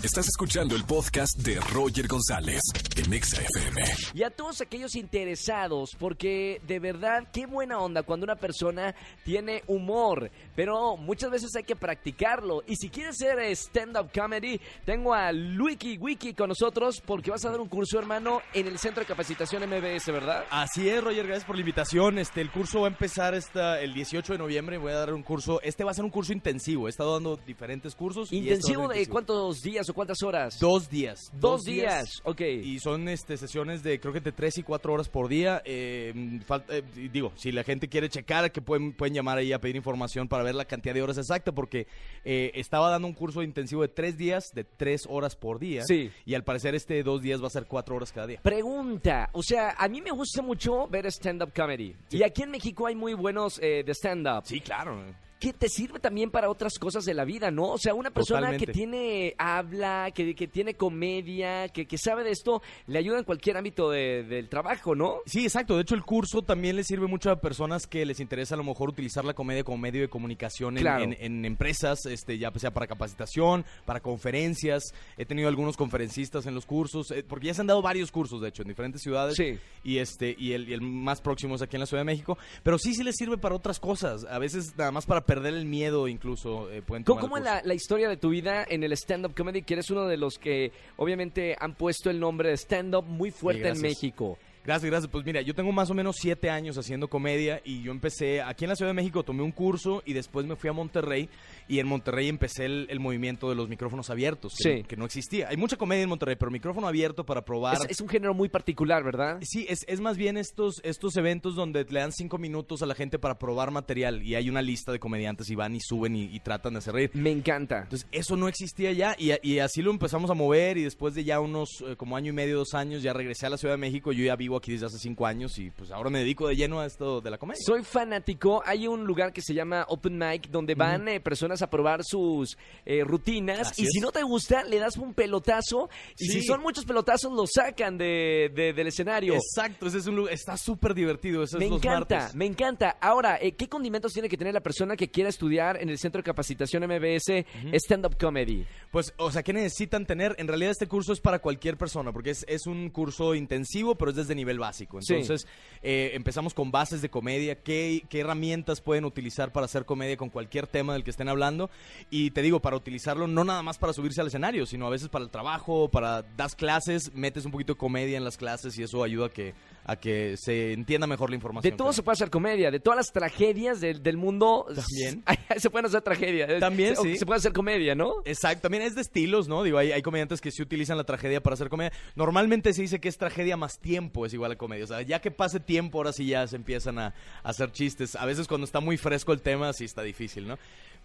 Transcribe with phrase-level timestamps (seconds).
[0.00, 2.60] Estás escuchando el podcast de Roger González
[2.94, 3.82] en Exa FM.
[4.14, 8.94] Y a todos aquellos interesados, porque de verdad, qué buena onda cuando una persona
[9.24, 12.62] tiene humor, pero muchas veces hay que practicarlo.
[12.68, 17.50] Y si quieres ser stand-up comedy, tengo a Wiki Wiki con nosotros, porque vas a
[17.50, 20.44] dar un curso, hermano, en el Centro de Capacitación MBS, ¿verdad?
[20.50, 22.20] Así es, Roger, gracias por la invitación.
[22.20, 24.78] Este, el curso va a empezar esta, el 18 de noviembre.
[24.78, 25.60] Voy a dar un curso.
[25.60, 26.86] Este va a ser un curso intensivo.
[26.86, 28.30] He estado dando diferentes cursos.
[28.32, 29.12] y este ¿Intensivo de intensivo.
[29.12, 30.58] cuántos días o cuántas horas?
[30.58, 31.30] Dos días.
[31.34, 32.40] Dos días, ok.
[32.40, 35.62] Y son este, sesiones de creo que de tres y cuatro horas por día.
[35.64, 36.12] Eh,
[36.46, 39.76] fal- eh, digo, si la gente quiere checar, que pueden, pueden llamar ahí a pedir
[39.76, 41.86] información para ver la cantidad de horas exacta, porque
[42.24, 45.82] eh, estaba dando un curso intensivo de tres días, de tres horas por día.
[45.84, 46.10] Sí.
[46.24, 48.40] Y al parecer este dos días va a ser cuatro horas cada día.
[48.42, 51.94] Pregunta, o sea, a mí me gusta mucho ver stand-up comedy.
[52.10, 54.42] Y aquí en México hay muy buenos eh, de stand-up.
[54.44, 55.04] Sí, claro.
[55.38, 57.68] Que te sirve también para otras cosas de la vida, ¿no?
[57.72, 62.30] O sea, una persona que tiene, habla, que, que tiene comedia, que, que sabe de
[62.32, 65.18] esto, le ayuda en cualquier ámbito de- del trabajo, ¿no?
[65.26, 65.76] Sí, exacto.
[65.76, 68.64] De hecho, el curso también le sirve mucho a personas que les interesa a lo
[68.64, 71.04] mejor utilizar la comedia como medio de comunicación en, Claro.
[71.04, 74.82] en- en empresas, este, ya sea para capacitación, para conferencias.
[75.16, 78.40] He tenido algunos conferencistas en los cursos, eh, porque ya se han dado varios cursos,
[78.40, 79.36] de hecho, en diferentes ciudades.
[79.36, 79.58] Sí.
[79.84, 82.36] Y este y el, y el más próximo es aquí en la Ciudad de México.
[82.62, 84.24] Pero sí, sí les sirve para otras cosas.
[84.24, 87.56] A veces nada más para perder el miedo, incluso eh, pueden ¿Cómo, tomar el cómo
[87.58, 89.60] es la, la historia de tu vida en el stand-up comedy?
[89.60, 93.68] Que eres uno de los que obviamente han puesto el nombre de stand-up muy fuerte
[93.68, 93.80] en.
[93.82, 94.38] México.
[94.68, 95.10] Gracias, gracias.
[95.10, 98.66] Pues mira, yo tengo más o menos siete años haciendo comedia y yo empecé aquí
[98.66, 101.30] en la Ciudad de México, tomé un curso y después me fui a Monterrey
[101.68, 104.82] y en Monterrey empecé el, el movimiento de los micrófonos abiertos, que, Sí.
[104.86, 105.48] que no existía.
[105.48, 107.76] Hay mucha comedia en Monterrey, pero micrófono abierto para probar.
[107.76, 109.38] Es, es un género muy particular, ¿verdad?
[109.40, 112.94] Sí, es, es más bien estos, estos eventos donde le dan cinco minutos a la
[112.94, 116.24] gente para probar material y hay una lista de comediantes y van y suben y,
[116.24, 117.10] y tratan de hacer reír.
[117.14, 117.84] Me encanta.
[117.84, 121.24] Entonces, eso no existía ya y, y así lo empezamos a mover y después de
[121.24, 123.78] ya unos eh, como año y medio, dos años, ya regresé a la Ciudad de
[123.78, 124.12] México.
[124.12, 126.80] Yo ya vivo aquí desde hace cinco años y pues ahora me dedico de lleno
[126.80, 127.60] a esto de la comedia.
[127.64, 128.62] Soy fanático.
[128.64, 132.56] Hay un lugar que se llama Open Mic donde van eh, personas a probar sus
[132.84, 133.70] eh, rutinas.
[133.70, 133.90] Así y es.
[133.92, 135.88] si no te gusta, le das un pelotazo.
[136.18, 136.40] Y Sí.
[136.40, 139.34] si son muchos pelotazos, lo sacan de, de- del escenario.
[139.34, 142.34] Exacto, ese es un lugar, está súper divertido, eso Me es los encanta, martes.
[142.34, 142.96] me encanta.
[143.00, 146.18] Ahora, eh, ¿qué condimentos tiene que tener la persona que quiera estudiar en el Centro
[146.20, 148.64] de Capacitación MBS Stand-Up Comedy?
[148.90, 150.34] Pues, o sea, ¿qué necesitan tener?
[150.38, 154.10] En realidad este curso es para cualquier persona, porque es, es un curso intensivo, pero
[154.10, 155.02] es desde nivel básico.
[155.02, 155.12] Sí.
[155.12, 155.46] Entonces,
[155.82, 160.30] eh, empezamos con bases de comedia, qué, qué herramientas pueden utilizar para hacer comedia con
[160.30, 161.68] cualquier tema del que estén hablando.
[162.08, 165.10] Y te digo, para utilizarlo no nada más para subirse al escenario, sino a veces
[165.10, 168.82] para el trabajo, para das clases, metes un poquito de comedia en las clases y
[168.84, 169.54] eso ayuda a que,
[169.88, 171.70] a que se entienda mejor la información.
[171.70, 171.92] De todo creo.
[171.94, 174.66] se puede hacer comedia, de todas las tragedias del, del mundo.
[174.66, 175.24] También.
[175.56, 176.60] se pueden hacer tragedias.
[176.60, 177.16] También, O sí.
[177.16, 178.16] Se puede hacer comedia, ¿no?
[178.26, 179.62] Exacto, también es de estilos, ¿no?
[179.62, 181.90] Digo, hay, hay comediantes que sí utilizan la tragedia para hacer comedia.
[182.16, 184.84] Normalmente se dice que es tragedia más tiempo es igual a comedia.
[184.84, 188.14] O sea, ya que pase tiempo, ahora sí ya se empiezan a, a hacer chistes.
[188.14, 190.58] A veces cuando está muy fresco el tema, sí está difícil, ¿no?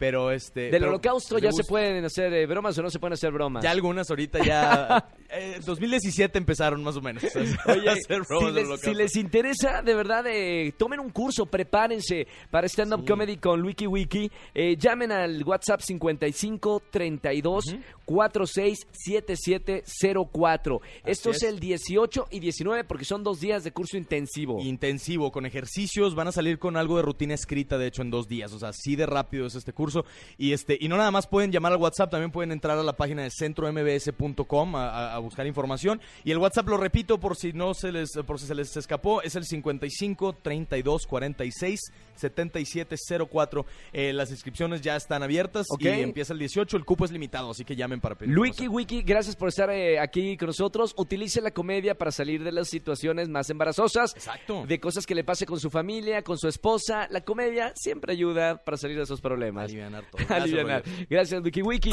[0.00, 0.62] Pero este...
[0.62, 3.62] Del pero, holocausto ya se pueden hacer eh, bromas o no se pueden hacer bromas.
[3.62, 5.10] Ya algunas ahorita ya...
[5.28, 7.22] eh, 2017 empezaron más o menos.
[7.22, 7.28] a
[7.72, 12.26] Oye, hacer si, bromas les, si les interesa, de verdad, eh, tomen un curso, prepárense
[12.50, 14.30] para stand-up comedy con Wiki Wiki.
[14.54, 20.80] Eh, llamen al WhatsApp 55 32 46 7704.
[21.04, 21.36] Esto es.
[21.36, 21.42] es.
[21.44, 24.60] el 18 y 19 porque son dos días de curso intensivo.
[24.60, 28.28] intensivo, con ejercicios, van a salir con algo de rutina escrita, de hecho, en dos
[28.28, 28.52] días.
[28.52, 30.04] O sea, así de rápido es este curso.
[30.38, 32.96] Y este, y no nada más pueden llamar al WhatsApp, también pueden entrar a la
[32.96, 36.00] página de centrombs.com a, a- a buscar información.
[36.24, 39.22] Y el WhatsApp lo repito por si no se les, por si se les escapó,
[39.22, 41.80] es el 55 32 46
[42.14, 42.96] 77
[43.30, 43.66] 04.
[43.92, 46.76] Eh, las inscripciones ya están abiertas y empieza el 18.
[46.76, 48.38] El cupo es limitado, así que llamen para pedir.
[48.38, 48.68] Wiki.
[48.68, 50.94] Wiki, gracias por estar eh, aquí con nosotros.
[50.96, 54.14] Utilice la comedia para salir de las situaciones más embarazosas.
[54.14, 54.64] Exacto.
[54.66, 57.08] De cosas que le pase con su familia, con su esposa.
[57.10, 59.64] La comedia siempre ayuda para salir de esos problemas.
[59.64, 60.18] Alivianar todo.
[60.28, 60.82] Gracias, Alivianar.
[61.08, 61.92] Gracias, Wiki Wiki.